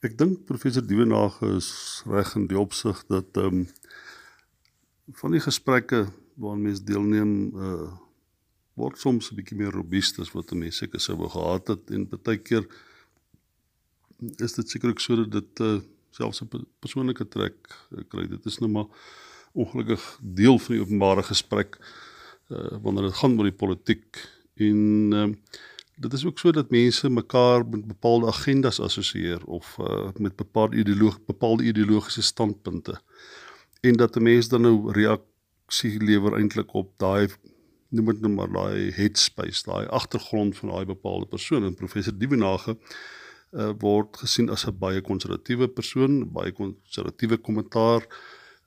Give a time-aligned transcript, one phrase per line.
[0.00, 1.66] Ek dink professor Dievenage is
[2.08, 3.66] reg in die opsig dat ehm um,
[5.20, 6.06] van die gesprekke
[6.40, 7.90] waaraan mense deelneem uh
[8.80, 12.06] word soms 'n bietjie meer robuust as wat mense seker sou wou gehad het en
[12.08, 12.64] baie keer
[14.46, 15.76] is dit seker ook so dat dit uh
[16.16, 17.58] selfs 'n persoonlike trek
[17.92, 18.24] uh, kry.
[18.24, 18.88] Dit is nou maar
[19.52, 21.76] ongelukkig deel van die openbare gesprek
[22.48, 24.24] uh wanneer dit gaan oor die politiek
[24.56, 24.80] en
[25.12, 25.36] ehm uh,
[26.00, 30.76] dit is ook so dat mense mekaar met bepaalde agendas assosieer of uh, met bepaalde
[30.76, 33.00] ideoloog bepaalde ideologiese standpunte.
[33.80, 37.28] En dat 'n mens dan nou reaksie lewer eintlik op daai
[37.88, 41.64] noem dit nou maar daai headspace daai agtergrond van daai bepaalde persoon.
[41.64, 42.78] En professor Dievenage
[43.50, 48.06] uh, word gesien as 'n baie konservatiewe persoon baie konservatiewe kommentaar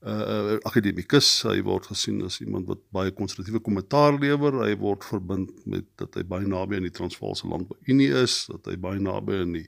[0.00, 4.62] uh akademikus hy word gesien as iemand wat baie konstruktiewe kommentaar lewer.
[4.64, 8.78] Hy word verbind met dat hy baie naby aan die Transvaalse Landbouunie is dat hy
[8.80, 9.66] baie naby aan die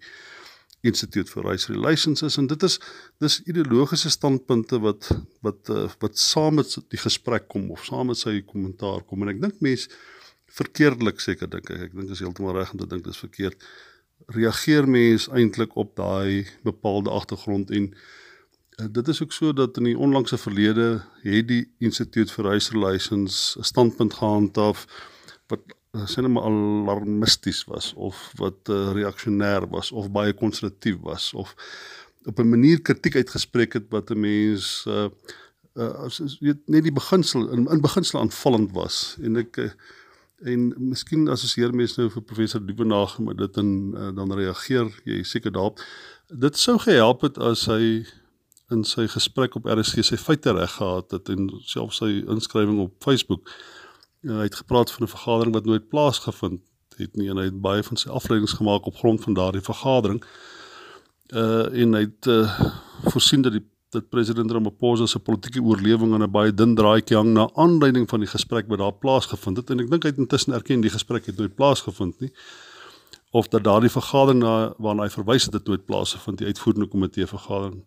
[0.88, 2.38] Institute for Race Relations is.
[2.41, 2.78] En dit is
[3.20, 5.11] dis ideologiese standpunte wat
[5.44, 9.22] wat uh, wat saam met die gesprek kom of saam met sy kommentaar kom.
[9.22, 9.92] En ek dink mense
[10.52, 11.91] verkeerdelik seker dink ek.
[11.91, 13.61] Ek dink is heeltemal reg om te dink dis verkeerd.
[14.33, 18.11] Reageer mense eintlik op daai bepaalde agtergrond en Eh,
[18.91, 23.56] dit is ook so dat in die onlangse verlede het die Instituut vir Race Relations
[23.58, 24.86] 'n standpunt gehandhaaf
[25.47, 31.33] wat eh, sien maar alarmisties was of wat uh, reaksionêr was of baie konstruktief was
[31.34, 31.55] of
[32.24, 35.08] op 'n manier kritiek uitgespreek het wat 'n mens uh,
[35.74, 36.08] uh
[36.41, 39.17] weet net die beginsel in, in beginsel aanvallend was.
[39.22, 39.70] En ek uh,
[40.44, 45.22] en miskien assosieer mense nou vir professor Duvenage met dit en uh, dan reageer jy
[45.22, 45.80] seker daarop.
[46.28, 48.06] Dit sou gehelp het as hy
[48.73, 52.95] in sy gesprek op RSG sy feite reg gehad het en selfs sy inskrywing op
[53.05, 53.51] Facebook.
[54.23, 56.61] En hy het gepraat van 'n vergadering wat nooit plaasgevind
[56.97, 60.23] het nie en hy het baie van sy afleidings gemaak op grond van daardie vergadering.
[61.33, 66.23] Uh en hy het uh voorsien dat die dat president Ramaphosa se politieke oorlewing aan
[66.23, 69.80] 'n baie dun draadjie hang na aanleiding van die gesprek wat daar plaasgevind het en
[69.80, 72.33] ek dink hy het intussen erken die gesprek het nooit plaasgevind nie
[73.30, 77.27] of dat daardie vergadering na waarna hy verwys het het nooit plaasgevind die uitvoerende komitee
[77.27, 77.85] vergadering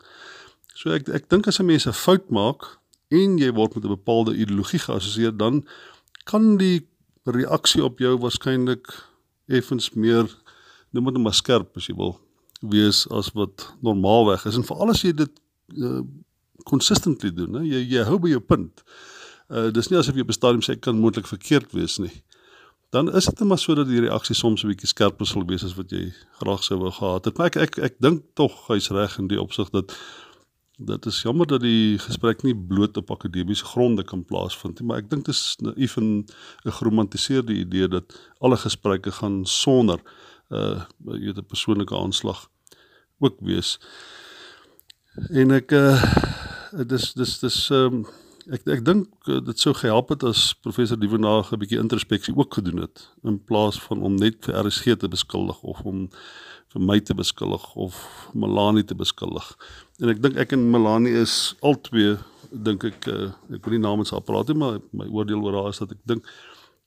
[0.75, 3.95] So ek ek dink as 'n mens 'n fout maak en jy word met 'n
[3.95, 5.63] bepaalde ideologie geassosieer, dan
[6.25, 6.87] kan die
[7.23, 8.85] reaksie op jou waarskynlik
[9.47, 10.27] effens meer
[10.91, 12.19] noem dit maar skerp as jy wil
[12.61, 15.31] wees as wat normaalweg is en veral as jy dit
[15.77, 16.01] uh,
[16.65, 18.83] consistently doen, hè, jy jy hou by jou punt.
[19.49, 22.23] Uh dis nie asof jy op 'n stadium sê kan moontlik verkeerd wees nie.
[22.91, 25.63] Dan is dit net maar so dat die reaksie soms 'n bietjie skerper sal wees
[25.63, 27.37] as wat jy graag sou wou gehad het.
[27.37, 29.95] Maar ek ek ek dink tog hy's reg in die opsig dat
[30.77, 34.97] Dit is jammer dat die gesprek nie bloot op akademiese gronde kan plaasvind nie, maar
[34.99, 36.25] ek dink dit is naïef en
[36.65, 39.99] 'n geromantiseerde idee dat alle gesprekke gaan sonder
[40.51, 42.49] uh, jy weet 'n persoonlike aanslag
[43.19, 43.79] ook wees.
[45.31, 45.95] En ek uh
[46.87, 48.05] dis dis dis ehm um,
[48.53, 52.53] ek ek dink uh, dit sou gehelp het as professor Dievenage 'n bietjie introspeksie ook
[52.53, 56.09] gedoen het in plaas van om net vir RSG te beskuldig of om
[56.73, 57.95] vir my te beskuldig of
[58.33, 59.55] Melanie te beskuldig.
[59.99, 62.17] En ek dink ek en Melanie is albei
[62.51, 65.73] dink ek uh, ek wil nie namens haar praat nie, maar my oordeel oor haar
[65.73, 66.25] is dat ek dink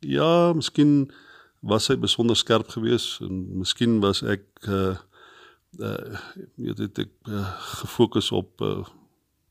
[0.01, 1.11] ja, miskien
[1.61, 4.95] was sy besonder skerp geweest en miskien was ek uh
[5.79, 6.19] uh
[6.57, 7.45] weet dit ek uh,
[7.83, 8.87] gefokus op uh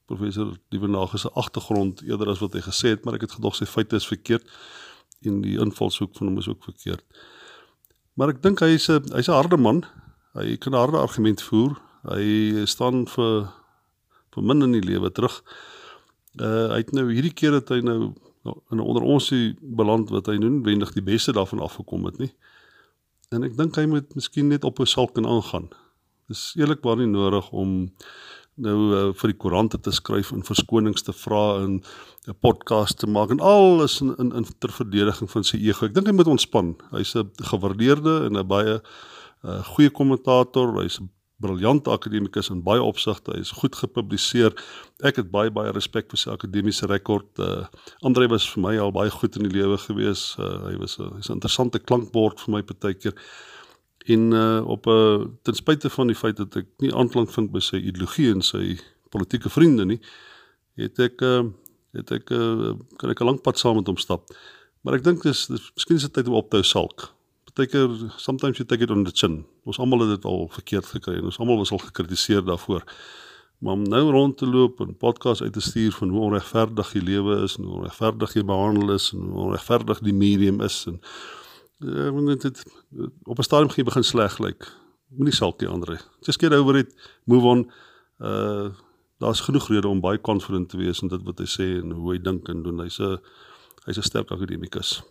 [0.08, 3.68] professor Dievenage se agtergrond eerder as wat hy gesê het, maar ek het gedog sy
[3.70, 4.48] feite is verkeerd
[5.26, 7.04] en die invalshoek van hom is ook verkeerd.
[8.18, 9.84] Maar ek dink hy is 'n hy's 'n harde man
[10.38, 11.78] hy kan 'n harde argument voer.
[12.04, 13.54] Hy staan vir
[14.34, 15.44] vir min in die lewe terug.
[16.40, 18.14] Uh hy het nou hierdie keer dat hy nou
[18.72, 22.34] in onder ons beland wat hy nou wendig die beste daarvan afgekom het nie.
[23.30, 25.70] En ek dink hy moet miskien net op 'n salk en aangaan.
[26.28, 27.92] Dis eerlikwaar nie nodig om
[28.58, 31.82] nou uh, vir die koerante te skryf en verskonings te vra en
[32.28, 35.86] 'n podcast te maak en alles in in, in ter verdediging van sy ego.
[35.86, 36.76] Ek dink hy moet ontspan.
[36.92, 38.82] Hy's 'n gewaardeerde en 'n baie
[39.44, 43.36] uh, goeie kommentator, hy's 'n briljante akademikus in baie opsigte.
[43.38, 44.56] Hy's goed gepubliseer.
[45.06, 47.30] Ek het baie baie respek vir sy akademiese rekord.
[47.38, 47.68] Uh
[48.06, 50.32] Andre was vir my al baie goed in die lewe gewees.
[50.40, 53.14] Uh hy was 'n hy's 'n interessante klankbord vir my partykeer.
[54.08, 57.52] En uh op 'n uh, ten spyte van die feit dat ek nie aanklank vind
[57.52, 60.00] by sy ideologie en sy politieke vriende nie,
[60.76, 61.44] het ek uh
[61.92, 64.32] het ek uh kan ek 'n lang pad saam met hom stap.
[64.82, 67.18] Maar ek dink dis, dis miskien is dit tyd om op te hou salk
[67.58, 69.46] partykeer sometimes you take it on the chin.
[69.66, 72.84] Ons almal het dit al verkeerd gekry en ons almal was al gekritiseer daarvoor.
[73.58, 77.02] Maar om nou rond te loop en podcast uit te stuur van hoe onregverdig die
[77.02, 81.02] lewe is en hoe onregverdig jy behandel is en hoe onregverdig die medium is en
[81.80, 82.64] uh, dit, dit
[83.24, 84.60] op 'n stadium gee begin sleg lyk.
[84.60, 84.88] Like.
[85.16, 86.00] moenie salkie Andre.
[86.22, 86.94] Just get over it.
[87.24, 87.72] Move on.
[88.20, 88.70] Uh
[89.18, 92.12] daar's genoeg redes om baie confident te wees in dit wat hy sê en hoe
[92.12, 92.84] hy dink en doen.
[92.86, 93.18] Hy's 'n
[93.86, 95.02] hy's 'n sterk akademikus.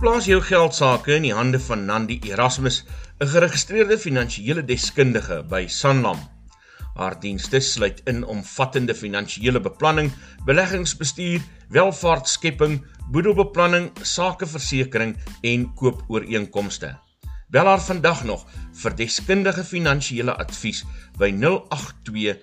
[0.00, 2.84] Plaas jou geld sake in die hande van Nandi Erasmus,
[3.20, 6.35] 'n geregistreerde finansiële deskundige by Sanlam.
[6.96, 10.12] Haar dienste sluit in omvattende finansiële beplanning,
[10.44, 16.98] beleggingsbestuur, welvaartskepping, boedelbeplanning, sakeversekering en koopooreenkomste.
[17.52, 18.46] Bel haar vandag nog
[18.80, 20.84] vir deskundige finansiële advies
[21.18, 22.36] by 082